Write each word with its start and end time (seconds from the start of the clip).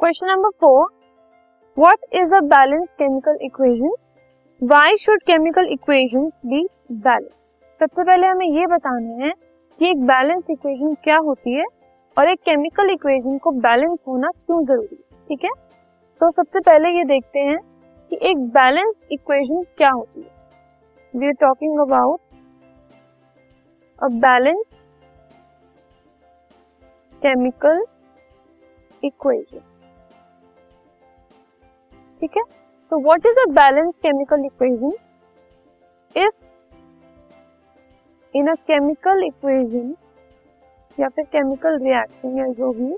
Question 0.00 0.26
number 0.26 0.50
four 0.60 0.84
what 1.76 2.04
is 2.14 2.34
a 2.34 2.38
balance 2.50 2.86
chemical 2.98 3.38
equation 3.42 3.90
why 4.62 4.96
should 5.00 5.22
chemical 5.22 5.66
equation 5.72 6.24
be 6.46 6.62
balance 6.92 7.32
सबसे 7.80 8.02
पहले 8.02 8.26
हमें 8.26 8.46
ये 8.46 8.66
बताना 8.66 9.24
है 9.24 9.32
कि 9.80 9.90
एक 9.90 10.06
बैलेंस 10.06 10.42
इक्वेशन 10.50 10.94
क्या 11.04 11.16
होती 11.26 11.56
है 11.56 11.64
और 12.16 12.30
एक 12.30 12.40
केमिकल 12.44 12.90
इक्वेशन 12.92 13.36
को 13.38 13.50
बैलेंस 13.60 13.98
होना 14.08 14.30
क्यों 14.30 14.64
ज़रूरी 14.64 14.96
है? 14.96 15.18
ठीक 15.28 15.44
है? 15.44 15.50
तो 16.20 16.30
सबसे 16.30 16.60
पहले 16.60 16.96
ये 16.98 17.04
देखते 17.04 17.40
हैं 17.40 17.58
कि 18.10 18.18
एक 18.30 18.48
बैलेंस 18.56 18.94
इक्वेशन 19.12 19.62
क्या 19.76 19.90
होती 19.90 20.20
है। 20.20 21.18
We 21.20 21.26
are 21.26 21.32
talking 21.40 21.78
about 21.80 22.20
a 23.98 24.08
balance 24.24 24.64
chemical 27.22 27.84
equation 29.02 29.68
ठीक 32.20 32.36
है? 32.36 32.42
तो 32.92 32.98
what 33.02 33.26
is 33.26 33.38
a 33.40 33.44
balance 33.52 33.92
chemical 34.02 34.44
equation 34.44 34.92
if 36.16 36.34
in 38.34 38.46
a 38.46 38.54
chemical 38.66 39.24
equation 39.26 39.94
या 40.98 41.08
फिर 41.08 41.24
केमिकल 41.26 41.78
रिएक्शन 41.82 42.38
या 42.38 42.46
जो 42.52 42.72
भी 42.72 42.96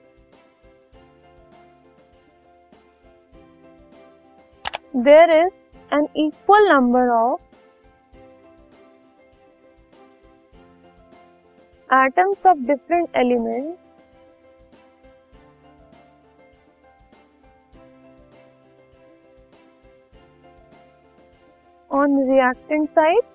there 5.04 5.30
is 5.32 5.94
an 5.94 6.06
equal 6.16 6.68
number 6.68 7.08
of 7.10 7.40
atoms 11.90 12.46
of 12.46 12.58
different 12.66 13.16
elements 13.16 13.91
on 22.02 22.14
reactant 22.28 22.94
side 22.94 23.26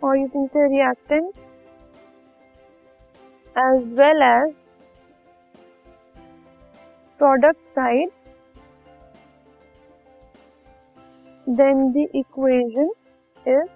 or 0.00 0.16
you 0.16 0.28
can 0.28 0.48
say 0.54 0.64
reactant 0.72 1.34
as 3.56 3.84
well 4.00 4.22
as 4.22 4.50
product 7.20 7.60
side 7.74 8.12
then 11.46 11.86
the 11.92 12.06
equation 12.14 12.90
is 13.46 13.68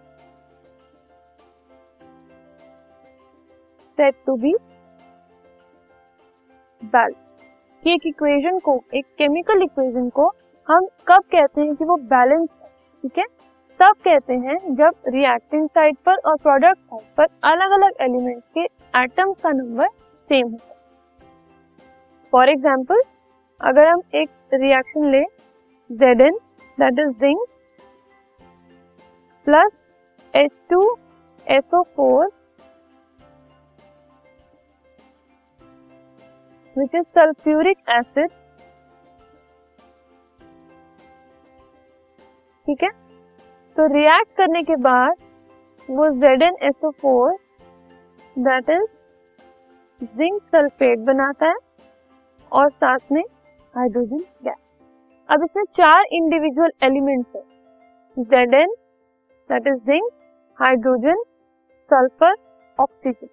said 3.97 4.15
to 4.27 4.37
be 4.37 4.55
कि 7.83 7.93
एक 7.95 8.07
equation 8.07 8.59
को 8.59 8.73
एक 8.95 9.07
chemical 9.19 9.63
equation 9.63 10.09
को 10.19 10.31
हम 10.69 10.87
कब 11.09 11.23
कहते 11.33 11.61
हैं 11.61 11.75
कि 11.77 11.85
वो 11.85 11.97
बैलेंस 12.09 12.49
है, 12.53 12.69
ठीक 13.05 13.19
है? 13.19 13.25
तब 13.81 13.95
कहते 14.05 14.35
हैं 14.37 14.75
जब 14.77 14.95
रिएक्टिंग 15.09 15.69
साइड 15.69 15.97
पर 16.07 16.17
और 16.27 16.37
प्रोडक्ट 16.39 16.79
साइड 16.79 17.05
पर 17.17 17.27
अलग 17.51 17.71
अलग 17.73 18.03
एलिमेंट्स 18.03 18.47
के 18.55 18.65
एटम्स 18.95 19.41
का 19.43 19.51
नंबर 19.51 19.89
सेम 20.31 20.49
होता 20.49 20.65
है। 20.65 20.77
फॉर 22.33 22.49
एग्ज़ाम्पल 22.49 23.03
अगर 23.61 23.87
हम 23.89 24.03
एक 24.15 24.31
रिएक्शन 24.55 25.11
ले 25.13 25.23
Z 25.91 26.21
N 26.23 26.39
that 26.79 26.99
is 26.99 27.13
zinc 27.21 27.47
plus 29.47 29.73
H 30.35 30.61
two 30.71 30.83
S O 31.47 31.83
four 31.97 32.27
which 36.77 36.95
is 36.95 37.07
sulphuric 37.07 37.79
acid 37.91 38.31
ठीक 42.81 42.83
है? 42.83 42.91
तो 43.77 43.87
रिएक्ट 43.95 44.37
करने 44.37 44.63
के 44.63 44.77
बाद 44.83 45.13
वो 45.89 46.09
Z 46.21 46.43
N 46.43 46.57
S O 46.63 46.91
four 47.03 47.37
that 48.37 48.71
is 48.71 48.87
zinc 50.17 50.43
sulphate 50.45 50.99
बनाता 51.07 51.47
है 51.47 51.57
और 52.53 52.71
साथ 52.71 53.13
में 53.13 53.23
हाइड्रोजन 53.75 54.19
गैस 54.45 54.57
अब 55.29 55.43
इसमें 55.45 55.65
चार 55.77 56.05
इंडिविजुअल 56.13 56.71
एलिमेंट्स 56.83 57.37
है. 57.37 57.43
Z 58.17 58.55
N 58.55 58.75
that 59.51 59.67
is 59.67 59.79
zinc 59.87 60.11
hydrogen 60.59 61.23
sulphur 61.91 62.35
oxygen 62.79 63.29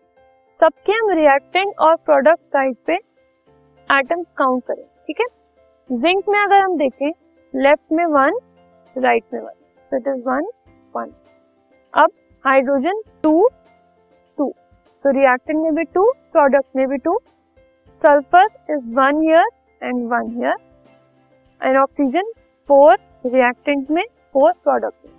सबके 0.59 0.91
हम 0.91 1.09
रिएक्टेंट 1.11 1.73
और 1.81 1.95
प्रोडक्ट 2.05 2.41
साइड 2.55 2.75
पे 2.87 2.93
एटम्स 3.89 4.25
काउंट 4.37 4.63
करें, 4.63 4.83
ठीक 5.07 5.19
है? 5.19 5.25
जिंक 5.89 6.29
में 6.29 6.39
अगर 6.39 6.59
हम 6.59 6.77
देखें 6.77 7.11
लेफ़्ट 7.53 7.91
में 7.91 8.05
वन 8.13 8.37
राइट 8.97 9.23
में 9.33 9.39
one 9.39 9.49
so, 9.91 9.97
it 9.97 10.07
is 10.07 10.25
one 10.27 10.45
one 10.95 11.11
अब 11.93 12.11
हाइड्रोजन 12.45 13.01
टू 13.23 13.47
टू 14.37 14.49
तो 15.05 15.11
रिएक्टेंट 15.11 15.59
में 15.63 15.73
भी 15.75 15.83
टू 15.93 16.03
प्रोडक्ट 16.31 16.75
में 16.75 16.87
भी 16.87 16.97
two 16.97 17.17
sulphur 18.01 18.47
is 18.71 18.93
one 18.95 19.23
here 19.23 19.45
and 19.81 20.07
one 20.11 20.31
here 20.39 20.55
and 21.61 21.77
oxygen 21.77 22.31
four 22.69 22.97
reactant 23.25 23.91
में 23.91 24.03
फोर 24.33 24.51
प्रोडक्ट 24.63 25.05
में. 25.05 25.13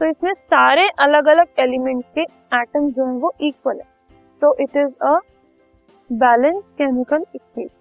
तो 0.00 0.06
इसमें 0.10 0.32
सारे 0.34 0.88
अलग 1.00 1.28
अलग 1.28 1.60
एलिमेंट 1.60 2.04
के 2.14 2.22
एटम 2.56 2.90
जो 2.90 3.06
है 3.06 3.18
वो 3.18 3.32
इक्वल 3.40 3.76
है. 3.76 3.86
तो 4.42 4.54
it 4.60 4.76
is 4.76 4.92
a 5.04 5.18
balance 6.10 6.62
chemical 6.78 7.24
equation 7.34 7.76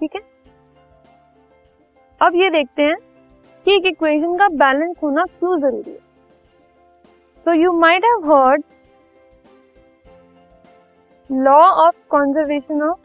ठीक 0.00 0.16
है? 0.16 0.20
अब 2.24 2.34
ये 2.34 2.48
देखते 2.50 2.82
हैं 2.82 2.96
कि 3.66 3.74
एक 3.74 3.86
इक्वेशन 3.86 4.36
का 4.38 4.48
बैलेंस 4.56 4.96
होना 5.02 5.24
क्यों 5.30 5.58
ज़रूरी 5.60 5.90
है। 5.90 5.98
तो 7.46 7.52
you 7.52 7.72
might 7.80 8.04
have 8.04 8.30
heard 8.30 8.62
law 11.30 11.58
of 11.86 11.94
conservation 12.14 12.82
of 12.82 13.00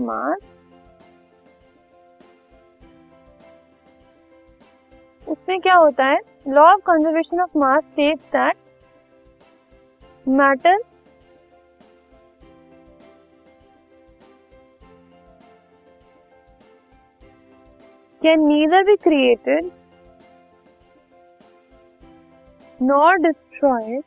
mass 0.00 0.38
उसमें 5.26 5.60
क्या 5.60 5.74
होता 5.76 6.04
है? 6.06 6.18
Law 6.48 6.62
of 6.64 6.80
conservation 6.86 7.40
of 7.40 7.58
mass 7.58 7.82
states 7.84 8.22
that 8.32 8.56
matter 10.26 10.78
can 18.22 18.46
neither 18.46 18.84
be 18.84 18.96
created 18.98 19.70
nor 22.80 23.18
destroyed 23.18 24.04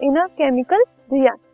in 0.00 0.16
a 0.16 0.26
chemical 0.40 0.84
reaction. 1.10 1.48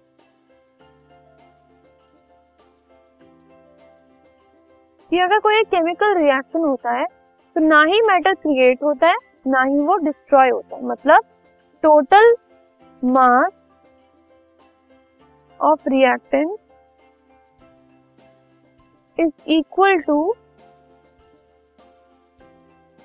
कि 5.12 5.18
अगर 5.20 5.38
कोई 5.40 5.62
केमिकल 5.64 6.14
रिएक्शन 6.18 6.64
होता 6.64 6.98
है 6.98 7.04
तो 7.56 7.60
ना 7.60 7.82
ही 7.84 8.00
मैटर 8.06 8.34
क्रिएट 8.34 8.82
होता 8.82 9.08
है, 9.08 9.16
ना 9.46 9.62
ही 9.62 9.78
वो 9.86 9.96
डिस्ट्रॉय 10.04 10.50
होता 10.50 10.76
है 10.76 10.84
मतलब 10.86 11.24
total 11.84 12.34
mass 13.02 13.52
of 15.60 15.88
reactant 15.88 16.58
is 19.18 19.32
equal 19.48 20.00
to 20.00 20.34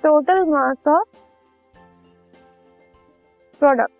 total 0.03 0.43
mass 0.45 0.87
of 0.87 1.07
product 3.61 3.91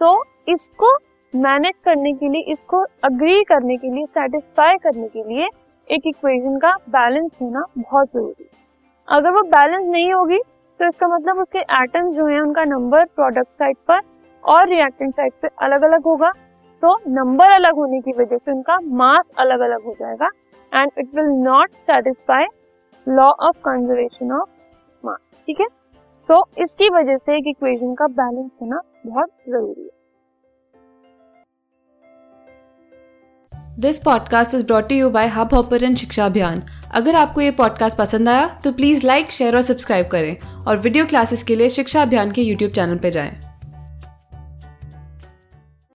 तो 0.00 0.12
इसको 0.48 0.92
मैनेज 1.34 1.74
करने 1.84 2.12
के 2.12 2.28
लिए, 2.28 2.42
इसको 2.42 2.84
अग्री 3.04 3.42
करने 3.44 3.76
के 3.76 3.90
लिए 3.90 4.06
सेटिस्फाई 4.08 4.76
करने 4.78 5.08
के 5.08 5.22
लिए 5.24 5.48
एक 5.90 6.06
इक्वेशन 6.06 6.58
का 6.58 6.72
बैलेंस 6.90 7.30
होना 7.40 7.64
बहुत 7.78 8.08
ज़रूरी 8.08 8.48
अगर 9.08 9.30
वो 9.30 9.42
बैलेंस 9.50 9.86
नहीं 9.86 10.12
होगी 10.12 10.38
तो 10.38 10.88
इसका 10.88 11.06
मतलब 11.08 11.38
उसके 11.38 11.58
एटम्स 11.58 12.14
जो 12.16 12.26
है, 12.26 12.40
उनका 12.40 12.64
नंबर 12.66 13.04
प्रोडक्ट 13.06 13.48
साइड 13.58 13.76
पर 13.88 14.00
और 14.44 14.68
रिएक्टेंट 14.68 15.14
साइड 15.14 15.32
पे 15.42 15.48
अलग 15.62 15.82
अलग 15.84 16.04
होगा। 16.04 16.30
तो 16.82 16.96
नंबर 17.08 17.50
अलग 17.52 17.76
होने 17.76 18.00
की 18.00 18.12
वजह 18.12 18.36
से 18.36 18.52
उनका 18.52 18.78
मास 18.80 19.24
अलग 19.38 19.60
अलग 19.60 19.84
हो 19.84 19.94
जाएगा। 20.00 20.28
And 20.74 20.90
it 20.98 21.14
will 21.14 21.30
not 21.44 21.70
satisfy 21.70 22.44
law 23.08 23.26
of 23.26 23.56
conservation 23.58 24.32
of 24.32 24.48
mass 25.04 25.18
ठीक 25.46 25.60
है? 25.60 25.66
तो 26.28 26.44
इसकी 26.58 26.88
वजह 26.88 27.16
से 27.16 27.36
एक 27.38 27.44
इक्वेशन 27.46 27.94
का 27.94 28.06
बैलेंस 28.06 28.50
होना 28.62 28.80
बहुत 29.06 29.28
ज़रूरी 29.48 29.82
है। 29.82 29.90
This 33.80 33.98
podcast 33.98 34.54
is 34.54 34.66
brought 34.66 34.92
you 34.92 35.10
by 35.10 35.26
Hubhopper 35.54 35.94
शिक्षा 35.94 36.26
अभियान 36.26 36.62
अगर 36.94 37.14
आपको 37.14 37.40
ये 37.40 37.50
पॉडकास्ट 37.50 37.98
पसंद 37.98 38.28
आया 38.28 38.60
तो 38.64 38.72
प्लीज़ 38.72 39.06
लाइक 39.06 39.30
शेयर 39.30 39.56
और 39.56 39.62
सब्सक्राइब 39.62 40.08
करें 40.08 40.64
और 40.64 40.76
वीडियो 40.76 41.06
क्लासेस 41.06 41.42
के 41.42 41.56
लिए 41.56 41.68
शिक्षा 41.68 42.02
अभियान 42.02 42.30
के 42.30 42.42
यूट्यूब 42.42 42.72
चैनल 42.72 42.98
पर 42.98 43.08
जाएँ। 43.08 43.51